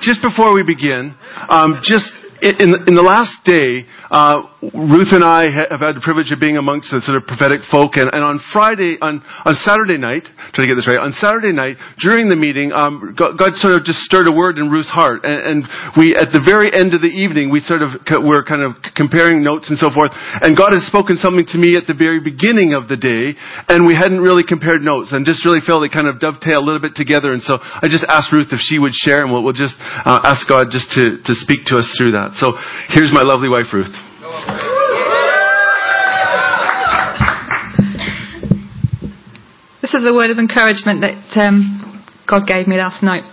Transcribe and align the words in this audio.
just 0.00 0.22
before 0.22 0.52
we 0.52 0.62
begin, 0.62 1.14
um, 1.48 1.80
just 1.82 2.12
in, 2.42 2.72
in 2.88 2.94
the 2.96 3.04
last 3.04 3.44
day, 3.44 3.84
uh, 4.08 4.48
Ruth 4.72 5.12
and 5.12 5.24
I 5.24 5.52
have 5.52 5.80
had 5.80 5.96
the 5.96 6.04
privilege 6.04 6.32
of 6.32 6.40
being 6.40 6.56
amongst 6.56 6.88
the 6.88 7.04
sort 7.04 7.20
of 7.20 7.28
prophetic 7.28 7.60
folk, 7.68 8.00
and, 8.00 8.08
and 8.08 8.24
on 8.24 8.40
Friday, 8.52 8.96
on, 9.00 9.20
on 9.44 9.54
Saturday 9.60 10.00
night, 10.00 10.24
try 10.56 10.64
to 10.64 10.68
get 10.68 10.76
this 10.76 10.88
right, 10.88 11.00
on 11.00 11.12
Saturday 11.16 11.52
night, 11.52 11.76
during 12.00 12.32
the 12.32 12.36
meeting, 12.36 12.72
um, 12.72 13.12
God, 13.12 13.36
God, 13.36 13.52
sort 13.60 13.76
of 13.76 13.84
just 13.84 14.00
stirred 14.08 14.28
a 14.28 14.32
word 14.32 14.56
in 14.56 14.72
Ruth's 14.72 14.88
heart, 14.88 15.24
and, 15.24 15.40
and, 15.40 15.58
we, 15.96 16.16
at 16.16 16.32
the 16.32 16.40
very 16.40 16.72
end 16.72 16.96
of 16.96 17.04
the 17.04 17.12
evening, 17.12 17.52
we 17.52 17.60
sort 17.60 17.84
of 17.84 17.92
were 18.24 18.44
kind 18.44 18.64
of 18.64 18.76
comparing 18.96 19.44
notes 19.44 19.68
and 19.68 19.76
so 19.76 19.92
forth, 19.92 20.12
and 20.40 20.56
God 20.56 20.72
had 20.72 20.84
spoken 20.88 21.20
something 21.20 21.44
to 21.52 21.58
me 21.60 21.76
at 21.76 21.84
the 21.84 21.96
very 21.96 22.20
beginning 22.20 22.72
of 22.72 22.88
the 22.88 22.96
day, 22.96 23.36
and 23.68 23.84
we 23.84 23.92
hadn't 23.92 24.24
really 24.24 24.44
compared 24.44 24.80
notes, 24.80 25.12
and 25.12 25.28
just 25.28 25.44
really 25.44 25.60
felt 25.60 25.84
it 25.84 25.92
kind 25.92 26.08
of 26.08 26.20
dovetail 26.20 26.60
a 26.60 26.64
little 26.64 26.80
bit 26.80 26.96
together, 26.96 27.36
and 27.36 27.44
so 27.44 27.60
I 27.60 27.88
just 27.88 28.04
asked 28.08 28.32
Ruth 28.32 28.48
if 28.52 28.60
she 28.60 28.80
would 28.80 28.96
share, 28.96 29.24
and 29.24 29.28
we'll, 29.28 29.44
we'll 29.44 29.56
just 29.56 29.76
uh, 29.80 30.24
ask 30.24 30.48
God 30.48 30.72
just 30.72 30.88
to, 30.96 31.20
to 31.20 31.32
speak 31.36 31.68
to 31.68 31.76
us 31.76 31.88
through 31.96 32.16
that. 32.16 32.29
So 32.34 32.52
here's 32.88 33.12
my 33.12 33.22
lovely 33.22 33.48
wife, 33.48 33.72
Ruth. 33.72 33.90
This 39.82 39.94
is 39.94 40.06
a 40.06 40.14
word 40.14 40.30
of 40.30 40.38
encouragement 40.38 41.00
that 41.02 41.40
um, 41.40 42.04
God 42.28 42.46
gave 42.46 42.68
me 42.68 42.76
last 42.76 43.02
night. 43.02 43.24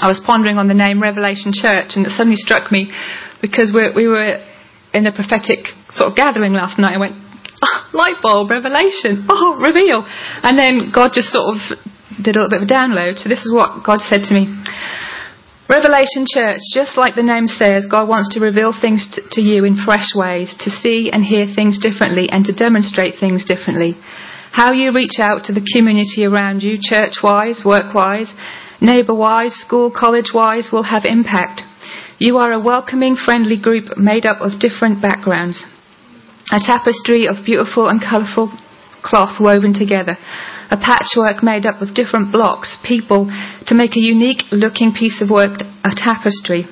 I 0.00 0.08
was 0.08 0.20
pondering 0.24 0.58
on 0.58 0.68
the 0.68 0.74
name 0.74 1.00
Revelation 1.00 1.52
Church, 1.56 1.96
and 1.96 2.04
it 2.04 2.10
suddenly 2.12 2.36
struck 2.36 2.70
me 2.70 2.92
because 3.40 3.72
we're, 3.72 3.94
we 3.94 4.06
were 4.06 4.44
in 4.92 5.06
a 5.06 5.12
prophetic 5.12 5.64
sort 5.96 6.10
of 6.10 6.16
gathering 6.16 6.52
last 6.52 6.78
night. 6.78 6.94
I 6.94 6.98
went, 6.98 7.16
oh, 7.16 7.78
light 7.92 8.20
bulb, 8.22 8.50
revelation, 8.50 9.24
oh, 9.28 9.56
reveal. 9.56 10.04
And 10.42 10.58
then 10.58 10.92
God 10.92 11.12
just 11.14 11.32
sort 11.32 11.56
of 11.56 11.60
did 12.20 12.36
a 12.36 12.44
little 12.44 12.52
bit 12.52 12.62
of 12.62 12.68
a 12.68 12.72
download. 12.72 13.16
So 13.16 13.28
this 13.28 13.40
is 13.40 13.52
what 13.54 13.84
God 13.84 14.00
said 14.04 14.28
to 14.28 14.32
me. 14.34 14.52
Revelation 15.70 16.26
Church, 16.26 16.58
just 16.74 16.98
like 16.98 17.14
the 17.14 17.22
name 17.22 17.46
says, 17.46 17.86
God 17.86 18.08
wants 18.08 18.34
to 18.34 18.42
reveal 18.42 18.74
things 18.74 19.06
to, 19.14 19.22
to 19.38 19.40
you 19.40 19.64
in 19.64 19.78
fresh 19.78 20.10
ways, 20.16 20.52
to 20.66 20.68
see 20.68 21.10
and 21.12 21.22
hear 21.22 21.46
things 21.46 21.78
differently, 21.78 22.26
and 22.28 22.44
to 22.46 22.52
demonstrate 22.52 23.20
things 23.20 23.44
differently. 23.46 23.94
How 24.50 24.72
you 24.72 24.90
reach 24.90 25.22
out 25.22 25.44
to 25.44 25.54
the 25.54 25.62
community 25.62 26.26
around 26.26 26.66
you, 26.66 26.76
church 26.82 27.22
wise, 27.22 27.62
work 27.64 27.94
wise, 27.94 28.34
neighbour 28.80 29.14
wise, 29.14 29.54
school, 29.54 29.94
college 29.94 30.34
wise, 30.34 30.70
will 30.72 30.82
have 30.82 31.04
impact. 31.04 31.62
You 32.18 32.38
are 32.38 32.50
a 32.50 32.58
welcoming, 32.58 33.14
friendly 33.14 33.56
group 33.56 33.96
made 33.96 34.26
up 34.26 34.40
of 34.40 34.58
different 34.58 35.00
backgrounds. 35.00 35.64
A 36.50 36.58
tapestry 36.58 37.28
of 37.28 37.46
beautiful 37.46 37.86
and 37.86 38.02
colourful 38.02 38.50
cloth 39.02 39.40
woven 39.40 39.72
together 39.72 40.16
a 40.70 40.78
patchwork 40.78 41.42
made 41.42 41.66
up 41.66 41.82
of 41.82 41.94
different 41.94 42.30
blocks, 42.30 42.78
people, 42.86 43.26
to 43.66 43.74
make 43.74 43.96
a 43.96 44.00
unique 44.00 44.46
looking 44.52 44.94
piece 44.94 45.20
of 45.20 45.28
work, 45.28 45.58
a 45.82 45.90
uh, 45.90 45.94
tapestry. 45.96 46.64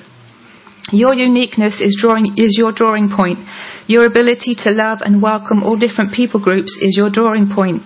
Your 0.91 1.13
uniqueness 1.13 1.81
is, 1.81 1.99
drawing, 1.99 2.33
is 2.37 2.55
your 2.57 2.71
drawing 2.71 3.11
point. 3.13 3.39
Your 3.87 4.05
ability 4.05 4.55
to 4.63 4.71
love 4.71 4.99
and 5.01 5.21
welcome 5.21 5.61
all 5.61 5.75
different 5.75 6.13
people 6.13 6.41
groups 6.41 6.77
is 6.81 6.95
your 6.95 7.11
drawing 7.11 7.51
point. 7.53 7.83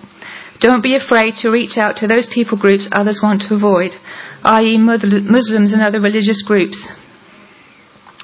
Don't 0.60 0.82
be 0.82 0.96
afraid 0.96 1.34
to 1.42 1.50
reach 1.50 1.76
out 1.76 1.96
to 1.96 2.06
those 2.06 2.28
people 2.32 2.56
groups 2.56 2.88
others 2.92 3.20
want 3.20 3.42
to 3.42 3.56
avoid, 3.56 3.92
i.e., 4.44 4.78
Muslims 4.78 5.72
and 5.72 5.82
other 5.82 6.00
religious 6.00 6.42
groups. 6.46 6.78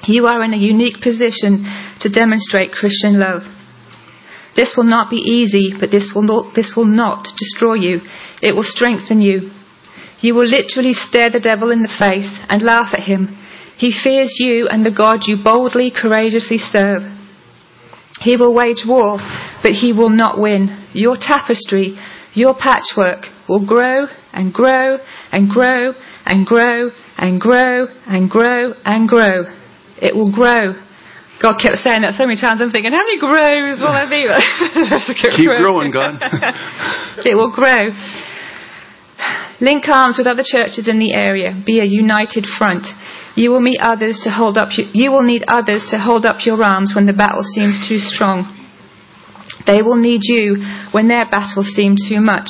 You 0.07 0.25
are 0.27 0.41
in 0.43 0.53
a 0.53 0.57
unique 0.57 1.03
position 1.03 1.67
to 1.99 2.09
demonstrate 2.09 2.71
Christian 2.71 3.19
love. 3.19 3.43
This 4.61 4.75
will 4.77 4.83
not 4.83 5.09
be 5.09 5.17
easy, 5.17 5.73
but 5.73 5.89
this 5.89 6.11
will 6.13 6.21
not, 6.21 6.53
this 6.53 6.73
will 6.77 6.85
not 6.85 7.27
destroy 7.35 7.73
you. 7.73 8.01
It 8.43 8.55
will 8.55 8.61
strengthen 8.61 9.19
you. 9.19 9.49
You 10.19 10.35
will 10.35 10.45
literally 10.45 10.93
stare 10.93 11.31
the 11.31 11.39
devil 11.39 11.71
in 11.71 11.81
the 11.81 11.89
face 11.97 12.37
and 12.47 12.61
laugh 12.61 12.93
at 12.93 12.99
him. 12.99 13.39
He 13.75 13.91
fears 13.91 14.35
you 14.37 14.67
and 14.67 14.85
the 14.85 14.91
God 14.91 15.21
you 15.25 15.37
boldly, 15.43 15.89
courageously 15.89 16.59
serve. 16.59 17.01
He 18.21 18.37
will 18.37 18.53
wage 18.53 18.85
war, 18.85 19.17
but 19.63 19.71
he 19.71 19.93
will 19.93 20.11
not 20.11 20.39
win. 20.39 20.85
Your 20.93 21.17
tapestry, 21.19 21.97
your 22.35 22.53
patchwork 22.53 23.25
will 23.49 23.65
grow 23.65 24.05
and 24.31 24.53
grow 24.53 24.99
and 25.31 25.49
grow 25.49 25.95
and 26.23 26.45
grow 26.45 26.91
and 27.17 27.41
grow 27.41 27.87
and 28.05 28.29
grow 28.29 28.73
and 28.85 29.09
grow. 29.09 29.45
It 29.99 30.15
will 30.15 30.31
grow 30.31 30.75
God 31.41 31.57
kept 31.57 31.81
saying 31.81 32.05
that 32.05 32.13
so 32.13 32.29
many 32.29 32.37
times. 32.37 32.61
I'm 32.61 32.69
thinking, 32.69 32.93
how 32.93 33.01
many 33.01 33.17
grows 33.17 33.81
will 33.81 33.97
there 33.97 34.05
be? 34.05 34.29
Keep 35.41 35.49
growing, 35.49 35.89
God. 35.89 36.21
it 37.25 37.33
will 37.33 37.49
grow. 37.49 37.89
Link 39.57 39.89
arms 39.89 40.17
with 40.17 40.29
other 40.29 40.45
churches 40.45 40.87
in 40.87 41.01
the 41.01 41.13
area. 41.13 41.53
Be 41.65 41.81
a 41.81 41.85
united 41.85 42.45
front. 42.57 42.85
You 43.35 43.49
will 43.49 43.61
meet 43.61 43.79
others 43.81 44.21
to 44.23 44.29
hold 44.29 44.57
up. 44.57 44.69
You 44.73 45.11
will 45.11 45.23
need 45.23 45.43
others 45.47 45.85
to 45.89 45.97
hold 45.97 46.25
up 46.25 46.45
your 46.45 46.61
arms 46.61 46.93
when 46.95 47.05
the 47.05 47.13
battle 47.13 47.43
seems 47.43 47.81
too 47.87 47.97
strong. 47.97 48.45
They 49.65 49.81
will 49.81 49.97
need 49.97 50.21
you 50.23 50.61
when 50.91 51.07
their 51.07 51.25
battle 51.29 51.63
seems 51.63 52.07
too 52.07 52.21
much. 52.21 52.47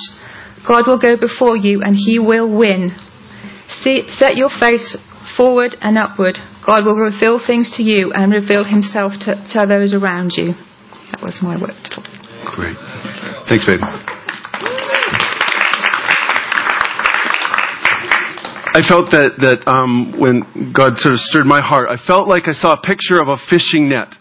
God 0.67 0.87
will 0.87 0.99
go 0.99 1.15
before 1.17 1.55
you 1.55 1.81
and 1.81 1.95
He 1.95 2.19
will 2.19 2.49
win. 2.49 2.91
See, 3.81 4.03
set 4.07 4.35
your 4.35 4.49
face 4.49 4.97
forward 5.37 5.75
and 5.81 5.97
upward. 5.97 6.37
God 6.65 6.85
will 6.85 6.95
reveal 6.95 7.39
things 7.39 7.75
to 7.77 7.83
you 7.83 8.11
and 8.13 8.31
reveal 8.31 8.63
Himself 8.63 9.13
to, 9.21 9.35
to 9.53 9.65
those 9.67 9.93
around 9.93 10.33
you. 10.35 10.53
That 11.11 11.21
was 11.21 11.39
my 11.41 11.59
word. 11.59 11.75
Great. 12.45 12.77
Thanks, 13.47 13.65
babe. 13.65 13.81
I 18.73 18.79
felt 18.87 19.11
that 19.11 19.35
that 19.43 19.67
um, 19.67 20.15
when 20.17 20.71
God 20.71 20.95
sort 20.95 21.13
of 21.13 21.19
stirred 21.19 21.45
my 21.45 21.59
heart, 21.59 21.89
I 21.91 21.99
felt 21.99 22.27
like 22.27 22.47
I 22.47 22.53
saw 22.53 22.73
a 22.73 22.81
picture 22.81 23.19
of 23.19 23.27
a 23.27 23.35
fishing 23.49 23.89
net 23.89 24.15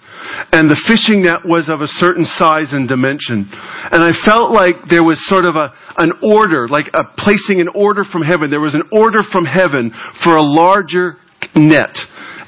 and 0.52 0.68
the 0.68 0.80
fishing 0.86 1.24
net 1.24 1.44
was 1.44 1.68
of 1.68 1.80
a 1.80 1.86
certain 1.86 2.24
size 2.24 2.72
and 2.72 2.88
dimension. 2.88 3.48
And 3.50 4.02
I 4.02 4.12
felt 4.24 4.52
like 4.52 4.76
there 4.88 5.04
was 5.04 5.20
sort 5.28 5.44
of 5.44 5.56
a, 5.56 5.72
an 5.98 6.12
order, 6.22 6.68
like 6.68 6.86
a 6.92 7.04
placing 7.16 7.60
an 7.60 7.68
order 7.74 8.04
from 8.04 8.22
heaven. 8.22 8.50
There 8.50 8.60
was 8.60 8.74
an 8.74 8.88
order 8.92 9.22
from 9.22 9.44
heaven 9.44 9.92
for 10.22 10.36
a 10.36 10.42
larger 10.42 11.16
net. 11.54 11.96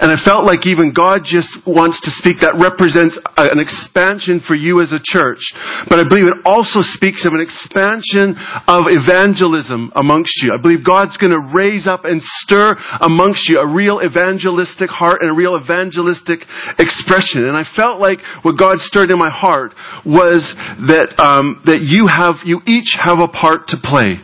And 0.02 0.10
I 0.10 0.18
felt 0.18 0.42
like 0.42 0.66
even 0.66 0.90
God 0.90 1.22
just 1.22 1.62
wants 1.62 2.02
to 2.02 2.10
speak. 2.10 2.42
That 2.42 2.58
represents 2.58 3.14
an 3.38 3.62
expansion 3.62 4.42
for 4.42 4.58
you 4.58 4.82
as 4.82 4.90
a 4.90 4.98
church. 4.98 5.38
But 5.86 6.02
I 6.02 6.04
believe 6.10 6.26
it 6.26 6.42
also 6.42 6.82
speaks 6.82 7.22
of 7.22 7.38
an 7.38 7.38
expansion 7.38 8.34
of 8.66 8.90
evangelism 8.90 9.94
amongst 9.94 10.42
you. 10.42 10.50
I 10.50 10.58
believe 10.58 10.82
God's 10.82 11.14
going 11.22 11.30
to 11.30 11.54
raise 11.54 11.86
up 11.86 12.02
and 12.02 12.18
stir 12.42 12.74
amongst 12.98 13.46
you 13.46 13.62
a 13.62 13.68
real 13.68 14.02
evangelistic 14.02 14.90
heart 14.90 15.22
and 15.22 15.30
a 15.30 15.38
real 15.38 15.54
evangelistic 15.54 16.42
expression. 16.82 17.46
And 17.46 17.54
I 17.54 17.62
felt 17.62 18.02
like 18.02 18.19
what 18.42 18.58
God 18.58 18.82
stirred 18.82 19.14
in 19.14 19.22
my 19.22 19.30
heart 19.30 19.70
was 20.02 20.42
that, 20.90 21.14
um, 21.22 21.62
that 21.70 21.86
you 21.86 22.10
have, 22.10 22.42
you 22.42 22.58
each 22.66 22.98
have 22.98 23.22
a 23.22 23.30
part 23.30 23.70
to 23.70 23.78
play. 23.78 24.19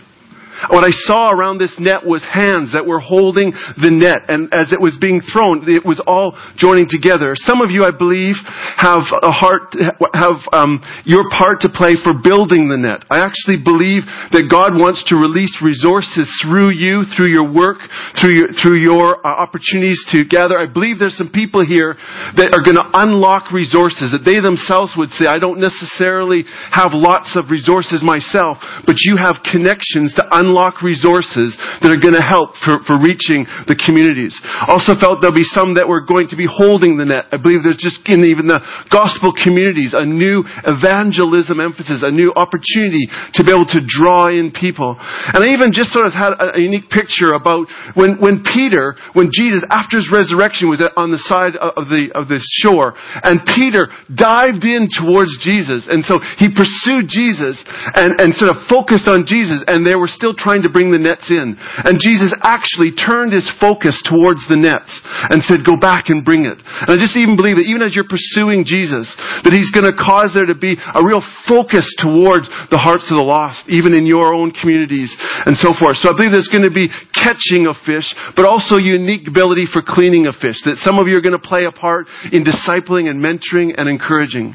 What 0.66 0.82
I 0.82 0.91
saw 0.91 1.30
around 1.30 1.58
this 1.58 1.76
net 1.78 2.02
was 2.04 2.26
hands 2.26 2.74
that 2.74 2.84
were 2.84 2.98
holding 2.98 3.54
the 3.78 3.94
net, 3.94 4.26
and 4.26 4.50
as 4.50 4.74
it 4.74 4.80
was 4.82 4.98
being 4.98 5.22
thrown, 5.22 5.62
it 5.70 5.86
was 5.86 6.02
all 6.02 6.34
joining 6.58 6.91
together. 6.91 7.38
Some 7.38 7.62
of 7.62 7.70
you, 7.70 7.86
I 7.86 7.94
believe, 7.94 8.34
have 8.74 9.06
a 9.22 9.30
heart, 9.30 9.70
have 10.12 10.42
um, 10.50 10.82
your 11.06 11.30
part 11.30 11.62
to 11.62 11.70
play 11.70 11.94
for 12.02 12.10
building 12.19 12.66
the 12.66 12.76
net. 12.76 13.06
I 13.06 13.22
actually 13.22 13.62
believe 13.62 14.02
that 14.34 14.50
God 14.50 14.74
wants 14.74 15.06
to 15.08 15.16
release 15.16 15.54
resources 15.62 16.26
through 16.42 16.75
you, 16.75 17.06
through 17.14 17.30
your 17.30 17.46
work, 17.46 17.78
through 18.19 18.34
your 18.34 18.50
through 18.58 18.82
your 18.82 19.22
uh, 19.22 19.30
opportunities 19.30 20.02
to 20.10 20.26
gather. 20.26 20.58
I 20.58 20.66
believe 20.66 20.98
there's 20.98 21.16
some 21.16 21.30
people 21.30 21.62
here 21.62 21.94
that 22.34 22.50
are 22.50 22.66
going 22.66 22.80
to 22.80 22.90
unlock 22.98 23.54
resources 23.54 24.10
that 24.10 24.26
they 24.26 24.42
themselves 24.42 24.98
would 24.98 25.14
say, 25.14 25.30
I 25.30 25.38
don't 25.38 25.62
necessarily 25.62 26.42
have 26.75 26.90
lots 26.90 27.38
of 27.38 27.54
resources 27.54 28.02
myself, 28.02 28.58
but 28.82 28.98
you 29.06 29.14
have 29.22 29.38
connections 29.46 30.19
to 30.19 30.26
unlock 30.26 30.47
unlock 30.48 30.81
resources 30.81 31.53
that 31.84 31.92
are 31.92 32.00
going 32.00 32.16
to 32.16 32.25
help 32.25 32.56
for, 32.64 32.81
for 32.88 32.97
reaching 32.97 33.44
the 33.69 33.76
communities. 33.76 34.32
Also 34.64 34.97
felt 34.97 35.20
there'll 35.20 35.36
be 35.36 35.44
some 35.44 35.76
that 35.76 35.84
were 35.84 36.00
going 36.00 36.32
to 36.32 36.38
be 36.40 36.49
holding 36.49 36.96
the 36.96 37.05
net. 37.05 37.28
I 37.28 37.37
believe 37.37 37.61
there's 37.61 37.81
just 37.81 38.00
in 38.08 38.25
even 38.25 38.49
the 38.49 38.64
gospel 38.88 39.37
communities 39.37 39.93
a 39.93 40.08
new 40.08 40.43
evangelism 40.64 41.61
emphasis, 41.61 42.00
a 42.00 42.11
new 42.11 42.32
opportunity 42.32 43.12
to 43.37 43.44
be 43.44 43.52
able 43.52 43.69
to 43.76 43.84
draw 43.84 44.32
in 44.32 44.49
people. 44.50 44.96
And 44.96 45.44
I 45.44 45.52
even 45.52 45.76
just 45.76 45.93
sort 45.93 46.08
of 46.08 46.17
had 46.17 46.32
a, 46.40 46.56
a 46.56 46.61
unique 46.61 46.88
picture 46.88 47.37
about 47.37 47.69
when, 47.93 48.17
when 48.17 48.40
Peter, 48.40 48.96
when 49.12 49.28
Jesus, 49.28 49.61
after 49.69 50.00
his 50.00 50.08
resurrection, 50.08 50.72
was 50.72 50.81
on 50.96 51.12
the 51.12 51.20
side 51.28 51.58
of 51.58 51.93
the, 51.93 52.08
of 52.17 52.32
the 52.32 52.40
shore, 52.40 52.96
and 53.22 53.44
Peter 53.44 53.93
dived 54.08 54.64
in 54.64 54.88
towards 54.88 55.37
Jesus. 55.44 55.84
And 55.90 56.06
so 56.06 56.22
he 56.40 56.49
pursued 56.49 57.11
Jesus 57.11 57.61
and, 57.93 58.17
and 58.20 58.32
sort 58.34 58.55
of 58.55 58.64
focused 58.70 59.11
on 59.11 59.26
Jesus, 59.26 59.61
and 59.67 59.84
there 59.84 59.99
were 59.99 60.11
still 60.11 60.34
trying 60.38 60.62
to 60.62 60.70
bring 60.70 60.94
the 60.94 61.02
nets 61.02 61.29
in. 61.29 61.58
And 61.58 61.99
Jesus 61.99 62.32
actually 62.40 62.94
turned 62.94 63.35
his 63.35 63.50
focus 63.61 63.99
towards 64.06 64.46
the 64.46 64.56
nets 64.56 64.90
and 65.29 65.43
said, 65.43 65.67
go 65.67 65.75
back 65.76 66.08
and 66.08 66.25
bring 66.25 66.46
it. 66.46 66.62
And 66.62 66.88
I 66.88 66.96
just 66.96 67.19
even 67.19 67.35
believe 67.35 67.58
that 67.58 67.67
even 67.67 67.82
as 67.82 67.93
you're 67.99 68.08
pursuing 68.08 68.62
Jesus, 68.62 69.11
that 69.43 69.50
he's 69.50 69.75
going 69.75 69.90
to 69.90 69.96
cause 69.96 70.31
there 70.32 70.46
to 70.46 70.55
be 70.55 70.79
a 70.79 71.02
real 71.02 71.20
focus 71.50 71.85
towards 71.99 72.46
the 72.70 72.79
hearts 72.79 73.11
of 73.11 73.19
the 73.19 73.26
lost, 73.26 73.67
even 73.67 73.93
in 73.93 74.06
your 74.06 74.31
own 74.31 74.55
communities 74.55 75.11
and 75.19 75.58
so 75.58 75.75
forth. 75.75 75.99
So 75.99 76.08
I 76.08 76.14
believe 76.14 76.31
there's 76.31 76.52
going 76.52 76.69
to 76.69 76.75
be 76.75 76.87
catching 77.11 77.67
of 77.67 77.75
fish, 77.82 78.06
but 78.38 78.46
also 78.46 78.79
unique 78.79 79.26
ability 79.26 79.67
for 79.67 79.82
cleaning 79.82 80.31
of 80.31 80.38
fish, 80.38 80.62
that 80.62 80.79
some 80.87 81.02
of 81.02 81.11
you 81.11 81.19
are 81.19 81.25
going 81.25 81.34
to 81.34 81.43
play 81.43 81.67
a 81.67 81.75
part 81.75 82.06
in 82.31 82.46
discipling 82.46 83.11
and 83.11 83.19
mentoring 83.19 83.75
and 83.75 83.88
encouraging. 83.91 84.55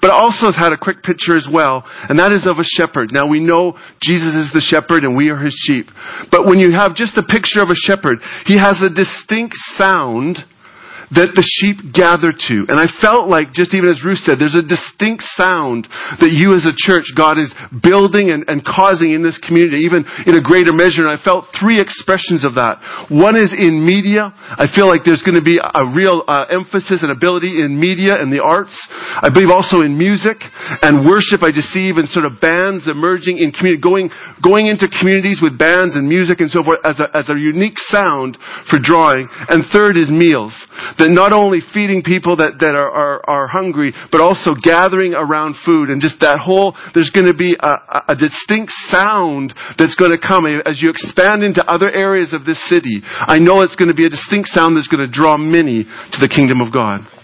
But 0.00 0.14
I 0.14 0.16
also 0.16 0.48
had 0.54 0.72
a 0.72 0.80
quick 0.80 1.02
picture 1.02 1.36
as 1.36 1.50
well, 1.50 1.84
and 2.08 2.16
that 2.18 2.32
is 2.32 2.46
of 2.46 2.56
a 2.56 2.64
shepherd. 2.64 3.10
Now 3.12 3.26
we 3.26 3.42
know 3.42 3.76
Jesus 4.00 4.32
is 4.38 4.54
the 4.54 4.64
shepherd 4.64 5.02
and 5.02 5.17
we 5.18 5.30
are 5.30 5.36
his 5.36 5.54
sheep. 5.66 5.86
But 6.30 6.46
when 6.46 6.60
you 6.60 6.70
have 6.70 6.94
just 6.94 7.18
a 7.18 7.24
picture 7.24 7.60
of 7.60 7.70
a 7.70 7.74
shepherd, 7.74 8.18
he 8.46 8.56
has 8.56 8.80
a 8.80 8.88
distinct 8.88 9.56
sound 9.76 10.38
that 11.16 11.32
the 11.32 11.44
sheep 11.44 11.80
gather 11.96 12.36
to. 12.36 12.68
And 12.68 12.76
I 12.76 12.88
felt 13.00 13.32
like, 13.32 13.56
just 13.56 13.72
even 13.72 13.88
as 13.88 14.04
Ruth 14.04 14.20
said, 14.20 14.36
there's 14.36 14.58
a 14.58 14.64
distinct 14.64 15.24
sound 15.36 15.88
that 16.20 16.32
you 16.34 16.52
as 16.52 16.68
a 16.68 16.76
church, 16.76 17.08
God 17.16 17.40
is 17.40 17.48
building 17.72 18.28
and, 18.28 18.44
and 18.44 18.60
causing 18.60 19.16
in 19.16 19.24
this 19.24 19.40
community, 19.40 19.88
even 19.88 20.04
in 20.28 20.36
a 20.36 20.44
greater 20.44 20.76
measure. 20.76 21.08
And 21.08 21.12
I 21.14 21.20
felt 21.20 21.48
three 21.56 21.80
expressions 21.80 22.44
of 22.44 22.60
that. 22.60 23.08
One 23.08 23.40
is 23.40 23.56
in 23.56 23.80
media. 23.80 24.34
I 24.36 24.68
feel 24.68 24.84
like 24.84 25.08
there's 25.08 25.24
going 25.24 25.40
to 25.40 25.44
be 25.44 25.56
a 25.56 25.84
real 25.88 26.24
uh, 26.28 26.52
emphasis 26.52 27.00
and 27.00 27.08
ability 27.08 27.64
in 27.64 27.80
media 27.80 28.20
and 28.20 28.28
the 28.28 28.44
arts. 28.44 28.74
I 28.92 29.32
believe 29.32 29.48
also 29.48 29.80
in 29.80 29.96
music 29.96 30.36
and 30.84 31.08
worship. 31.08 31.40
I 31.40 31.56
just 31.56 31.72
see 31.72 31.88
even 31.88 32.04
sort 32.04 32.28
of 32.28 32.36
bands 32.40 32.84
emerging 32.84 33.40
in 33.40 33.52
community, 33.52 33.80
going, 33.80 34.12
going 34.44 34.68
into 34.68 34.92
communities 34.92 35.40
with 35.40 35.56
bands 35.56 35.96
and 35.96 36.04
music 36.04 36.44
and 36.44 36.52
so 36.52 36.60
forth 36.60 36.84
as 36.84 37.00
a, 37.00 37.08
as 37.16 37.32
a 37.32 37.36
unique 37.38 37.80
sound 37.88 38.36
for 38.68 38.76
drawing. 38.76 39.24
And 39.48 39.64
third 39.72 39.96
is 39.96 40.12
meals 40.12 40.52
that 40.98 41.10
not 41.10 41.32
only 41.32 41.60
feeding 41.72 42.02
people 42.02 42.36
that, 42.36 42.60
that 42.60 42.74
are, 42.74 42.90
are, 42.90 43.18
are 43.24 43.46
hungry, 43.46 43.94
but 44.12 44.20
also 44.20 44.52
gathering 44.54 45.14
around 45.14 45.56
food 45.64 45.90
and 45.90 46.02
just 46.02 46.20
that 46.20 46.38
whole, 46.38 46.76
there's 46.94 47.10
going 47.10 47.26
to 47.26 47.36
be 47.36 47.56
a, 47.58 48.12
a 48.12 48.16
distinct 48.16 48.72
sound 48.92 49.54
that's 49.78 49.96
going 49.96 50.12
to 50.12 50.20
come 50.20 50.44
as 50.46 50.82
you 50.82 50.90
expand 50.90 51.42
into 51.42 51.64
other 51.64 51.90
areas 51.90 52.32
of 52.34 52.44
this 52.44 52.60
city. 52.68 53.00
I 53.04 53.38
know 53.38 53.62
it's 53.62 53.76
going 53.76 53.88
to 53.88 53.96
be 53.96 54.06
a 54.06 54.12
distinct 54.12 54.48
sound 54.50 54.76
that's 54.76 54.88
going 54.88 55.02
to 55.02 55.10
draw 55.10 55.38
many 55.38 55.84
to 55.84 56.18
the 56.20 56.28
kingdom 56.28 56.60
of 56.60 56.72
God. 56.72 57.08